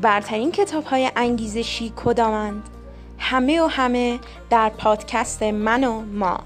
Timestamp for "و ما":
5.84-6.40